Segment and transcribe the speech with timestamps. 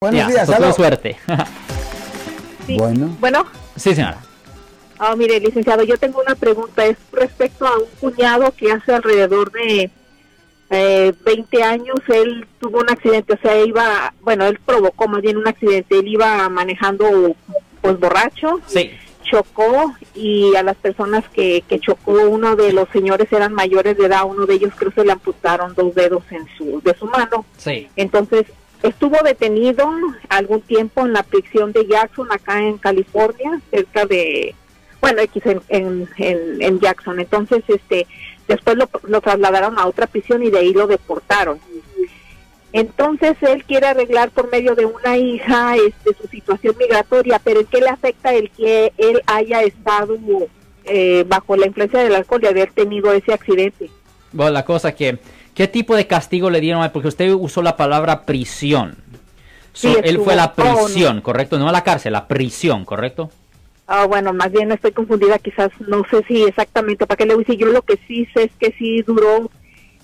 [0.00, 1.16] Buenos Ya, días, tuve suerte.
[2.68, 2.76] Sí.
[2.76, 4.18] Bueno, Bueno, sí, señora.
[4.98, 6.84] ah, mire, licenciado, yo tengo una pregunta.
[6.86, 9.90] Es respecto a un cuñado que hace alrededor de
[10.70, 15.36] eh, 20 años, él tuvo un accidente, o sea, iba, bueno, él provocó más bien
[15.38, 15.98] un accidente.
[15.98, 17.34] Él iba manejando,
[17.80, 18.92] pues, borracho, Sí.
[19.24, 24.04] chocó y a las personas que, que chocó, uno de los señores eran mayores de
[24.06, 27.44] edad, uno de ellos creo que le amputaron dos dedos en su, de su mano.
[27.56, 27.88] Sí.
[27.96, 28.44] Entonces,
[28.82, 29.88] estuvo detenido
[30.28, 34.54] algún tiempo en la prisión de Jackson, acá en California, cerca de,
[35.00, 37.20] bueno, X en, en, Jackson.
[37.20, 38.06] Entonces, este,
[38.46, 41.58] después lo, lo trasladaron a otra prisión y de ahí lo deportaron.
[42.72, 47.66] Entonces, él quiere arreglar por medio de una hija este, su situación migratoria, pero ¿en
[47.66, 50.18] qué le afecta el que él haya estado
[50.84, 53.90] eh, bajo la influencia del alcohol y haber tenido ese accidente?
[54.32, 55.18] Bueno, la cosa que,
[55.58, 56.92] ¿qué tipo de castigo le dieron a él?
[56.92, 58.96] Porque usted usó la palabra prisión.
[59.72, 60.76] So, Sí, él fue a la no.
[60.76, 61.58] prisión, ¿correcto?
[61.58, 63.30] No a la cárcel, la prisión, ¿correcto?
[63.88, 67.42] Ah, bueno, más bien estoy confundida, quizás no sé si exactamente para qué le voy
[67.42, 67.60] a decir.
[67.60, 69.50] Yo lo que sí sé es que sí duró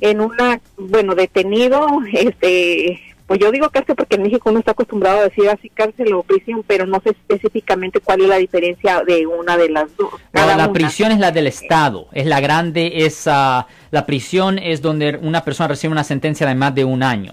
[0.00, 5.20] en una, bueno, detenido, este, pues yo digo cárcel porque en México uno está acostumbrado
[5.20, 9.24] a decir así cárcel o prisión, pero no sé específicamente cuál es la diferencia de
[9.26, 10.14] una de las dos.
[10.46, 10.72] Cada la una.
[10.72, 15.44] prisión es la del Estado, es la grande, es ah, la prisión es donde una
[15.44, 17.32] persona recibe una sentencia de más de un año.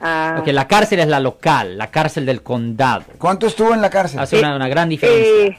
[0.00, 3.04] Ah, Ok, la cárcel es la local, la cárcel del condado.
[3.18, 4.18] ¿cuánto estuvo en la cárcel?
[4.20, 5.46] Hace una, una gran diferencia.
[5.46, 5.58] eh,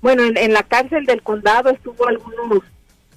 [0.00, 2.62] Bueno, en, en la cárcel del condado estuvo algunos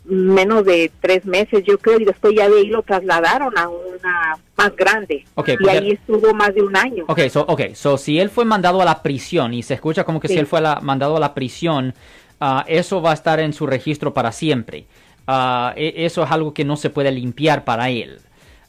[0.05, 4.37] menos de tres meses, yo creo, y después ya de ahí lo trasladaron a una
[4.55, 5.25] más grande.
[5.33, 7.05] Ok, y ahí estuvo más de un año.
[7.07, 10.19] Ok, so, okay, so si él fue mandado a la prisión y se escucha como
[10.19, 11.95] que si él fue la- mandado a la prisión,
[12.39, 14.85] ah, eso va a estar en su registro para siempre.
[15.25, 18.19] Ah, e- eso es algo que no se puede limpiar para él.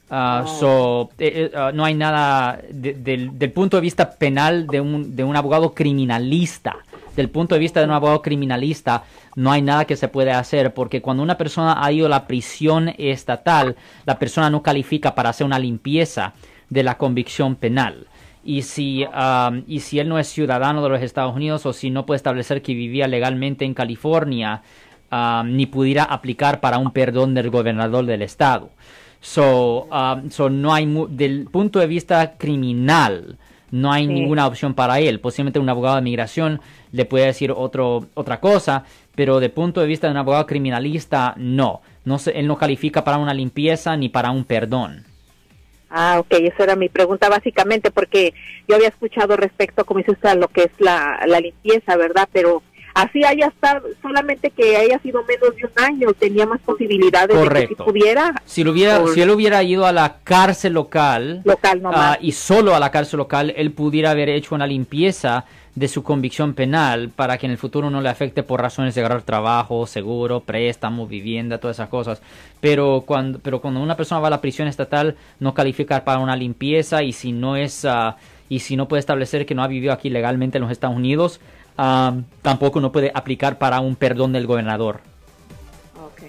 [0.09, 4.67] Ah, so, eh, eh, ah, no hay nada de- del, del punto de vista penal
[4.69, 6.77] de un, de un abogado criminalista.
[7.17, 9.03] Del punto de vista de un abogado criminalista,
[9.37, 12.27] no hay nada que se puede hacer porque cuando una persona ha ido a la
[12.27, 13.75] prisión estatal,
[14.05, 16.35] la persona no califica para hacer una limpieza
[16.69, 18.07] de la convicción penal.
[18.45, 21.91] Y si, um, y si él no es ciudadano de los Estados Unidos o si
[21.91, 24.63] no puede establecer que vivía legalmente en California,
[25.11, 28.71] um, ni pudiera aplicar para un perdón del gobernador del estado.
[29.21, 33.39] So, um, so no hay mu- del punto de vista criminal,
[33.71, 34.13] no hay Sí.
[34.13, 35.21] ninguna opción para él.
[35.21, 36.61] Posiblemente un abogado de migración
[36.93, 38.85] le puede decir otro, otra cosa,
[39.15, 41.81] pero de punto de vista de un abogado criminalista, no.
[42.05, 45.05] no se- él no califica para una limpieza ni para un perdón.
[45.91, 48.33] Ah, ok, esa era mi pregunta básicamente, porque
[48.69, 52.29] yo había escuchado respecto, como dice usted, a lo que es la, la limpieza, ¿verdad?
[52.33, 52.63] Pero
[52.97, 57.49] así haya estado, solamente que haya sido menos de un año, tenía más posibilidades de
[57.49, 61.43] que si pudiera Si, lo hubiera, Por- si él hubiera ido a la cárcel local
[61.45, 61.99] local nomás.
[62.17, 66.03] ah, y solo a la cárcel local, él pudiera haber hecho una limpieza de su
[66.03, 69.87] convicción penal para que en el futuro no le afecte por razones de agarrar trabajo,
[69.87, 72.23] seguro, préstamo, vivienda, todas esas cosas.
[72.63, 76.35] Pero cuando, pero cuando una persona va a la prisión estatal no califica para una
[76.35, 78.17] limpieza y si no es ah,
[78.49, 81.41] y si no puede establecer que no ha vivido aquí legalmente en los Estados Unidos,
[81.79, 85.01] ah, tampoco no puede aplicar para un perdón del gobernador.
[86.05, 86.23] Ok.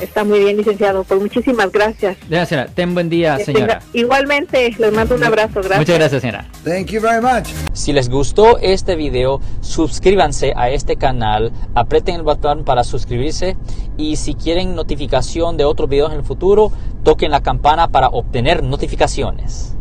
[0.00, 1.04] Está muy bien, licenciado.
[1.04, 2.16] Pues muchísimas gracias.
[2.28, 3.80] Ya, señora, ten buen día, señora.
[3.92, 5.60] Igualmente, les mando un abrazo.
[5.60, 5.78] Gracias.
[5.78, 6.46] Muchas gracias, señora.
[6.64, 7.48] Thank you very much.
[7.72, 13.56] Si les gustó este video, suscríbanse a este canal, aprieten el botón para suscribirse
[13.96, 18.62] y si quieren notificación de otros videos en el futuro, toquen la campana para obtener
[18.62, 19.76] notificaciones.